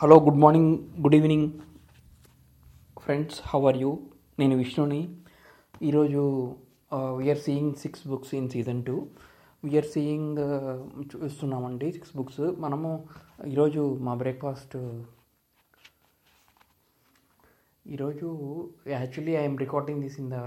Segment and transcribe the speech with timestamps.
[0.00, 1.48] Hello good morning good evening
[3.00, 3.98] friends how are you
[4.38, 5.00] నేను విష్ణుని.
[5.82, 6.22] ఈరోజు
[7.18, 8.94] we are seeing six books in season two
[9.62, 10.38] we are seeing
[11.14, 13.08] చూస్తున్నామండి six books మనము
[13.46, 14.76] ఈరోజు మా breakfast
[17.86, 18.30] ఈరోజు
[18.86, 20.40] actually I'm recording this in the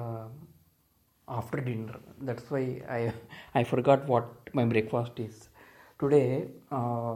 [1.28, 3.12] after dinner that's why I
[3.56, 5.40] I forgot what my breakfast is
[6.00, 6.54] today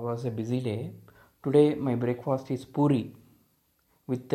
[0.02, 0.77] was a busy day
[1.48, 3.16] today my breakfast is puri
[4.10, 4.34] with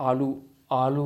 [0.00, 1.04] aloo aloo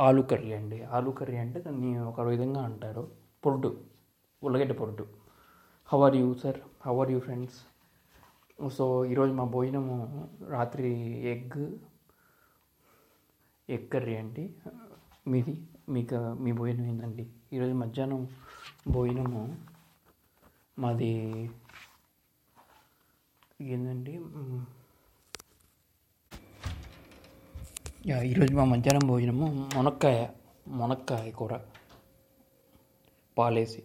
[0.00, 0.82] aloo curry అండి.
[0.82, 3.10] ఆలు curry అంటే దాన్ని ఒక విధంగా అంటారు.
[3.44, 3.84] పొరుడు
[4.42, 5.06] ఉల్లగడ్డ పొరుడు.
[5.86, 7.58] How are you sir how are you friends
[8.76, 9.96] so ఈరోజు మా భోజనము
[10.48, 10.92] రాత్రి
[11.32, 11.58] ఎగ్
[13.70, 14.54] ఎగ్ కర్రీ అండి.
[15.28, 15.56] మీది?
[15.94, 18.20] మీకు మీ భోజనం ఏంటండి ఈరోజు మధ్యాహ్నం
[18.88, 19.42] భోజనము.
[20.78, 21.12] మాది
[23.72, 24.14] ఏంటండి
[28.30, 30.18] ఈరోజు మా మధ్యాహ్నం భోజనము మునక్కాయ
[30.80, 31.54] మునక్కాయ కూర.
[33.38, 33.82] పాలేసి.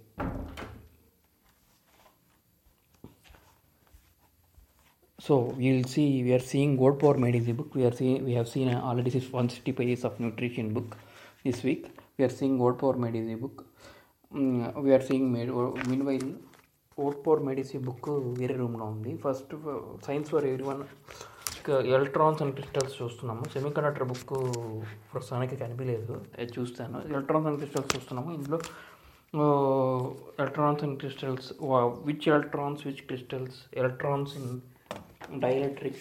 [5.20, 8.48] So will see we are seeing gold power made is the book we are see we have
[8.54, 10.96] seen already six one sixty pages of nutrition book
[11.46, 11.84] this week.
[12.18, 13.58] We are seeing power Power book Easy book.
[14.32, 15.52] Mm, we are seeing made.
[15.92, 16.26] Meanwhile,
[16.98, 17.18] Gold
[18.40, 19.54] వేరే రూమ్లో ఉంది first
[20.08, 20.84] science for everyone
[21.98, 24.34] electrons and crystals చూస్తున్నాము semi conductor book
[25.12, 26.16] ప్రస్తుతానికి కనిపించలేదు
[26.58, 28.60] చూస్తాను electrons and crystals చూస్తున్నాము ఇందులో
[30.40, 31.50] electrons and crystals
[32.10, 34.54] which electrons which crystals electrons in
[35.44, 35.98] dielectric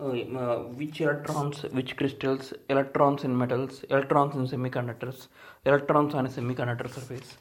[0.00, 5.28] uh, uh, which electrons which crystals electrons in metals electrons in semiconductors
[5.64, 7.36] electrons on a semiconductor surface.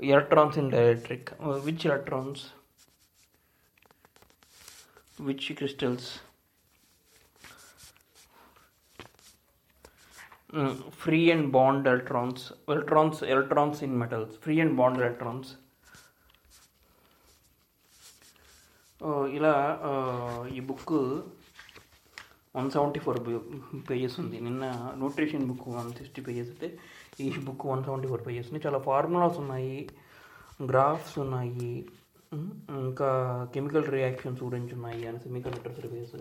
[0.00, 2.50] Electrons in dielectric uh, which electrons?
[5.16, 6.20] Which crystals?
[10.52, 15.56] Mm, free and bond electrons electrons electrons in metals free and bond electrons
[19.36, 19.54] ఇలా
[20.56, 20.92] ఈ book
[22.56, 23.18] one seventy four
[23.88, 24.36] pages ఉంది.
[24.46, 24.64] నిన్న
[25.00, 26.68] nutrition book one sixty pages అయితే
[27.24, 28.64] ఈ book one seventy four pages ఉన్నాయి.
[28.66, 29.76] చాలా formulas ఉన్నాయి.
[30.70, 31.74] Graphs ఉన్నాయి.
[32.84, 33.08] ఇంకా
[33.54, 36.14] కెమికల్ రియాక్షన్స్ గురించి ఉన్నాయి అని semiconductor service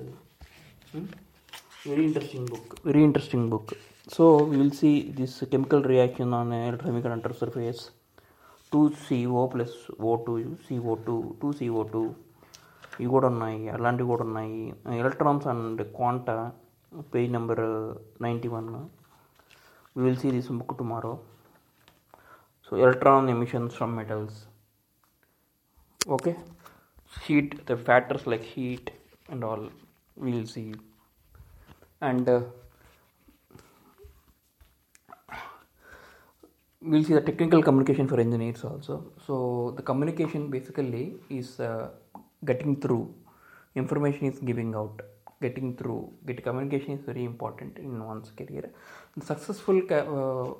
[1.89, 3.73] very interesting book very interesting book.
[4.15, 6.53] So will see this chemical reaction on
[6.87, 7.81] semiconductor surface
[8.71, 9.77] two CO plus
[10.09, 10.35] O two
[10.67, 12.03] CO two two CO two
[13.00, 14.60] ఇవి కూడా ఉన్నాయి అలాంటివి కూడా ఉన్నాయి
[15.02, 16.36] electrons and quanta
[17.14, 17.62] page number
[18.26, 18.68] ninety one
[19.96, 21.12] we will see this book tomorrow
[22.66, 24.38] so electron emissions from metals
[26.00, 26.32] okay
[27.12, 28.90] heat the factors like heat
[29.32, 29.66] and all
[30.16, 30.64] we will see
[32.02, 32.30] and
[36.82, 38.94] we'll see the technical communication for engineers also
[39.26, 39.34] so
[39.76, 41.88] the communication basically is uh,
[42.45, 43.13] getting through.
[43.75, 45.01] Information is giving out.
[45.41, 46.13] Getting through.
[46.25, 48.69] Get communication is very important in one's career.
[49.17, 50.53] The successful uh,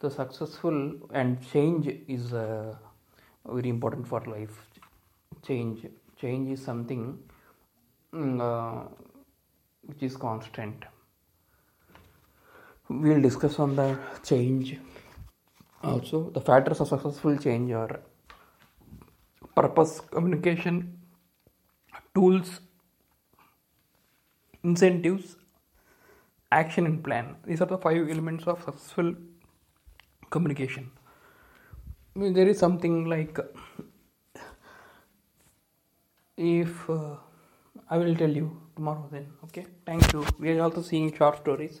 [0.00, 0.78] the successful
[1.12, 2.74] and change is uh,
[3.46, 4.56] very important for life.
[5.46, 5.86] Change.
[6.20, 7.18] Change is something
[8.14, 8.84] uh,
[9.82, 10.84] which is constant.
[12.88, 14.78] We'll discuss on the change
[15.82, 16.30] also.
[16.30, 18.00] The factors of successful change are
[19.54, 20.98] purpose communication
[22.14, 22.60] tools
[24.64, 25.36] incentives
[26.50, 27.36] action and plan.
[27.46, 29.14] These are the five elements of successful
[30.30, 30.90] communication.
[32.16, 33.38] There is something like
[36.36, 37.16] if uh,
[37.90, 38.46] i will tell you
[38.76, 39.66] tomorrow then okay?
[39.86, 40.26] Thank you.
[40.38, 41.80] We are also seeing short stories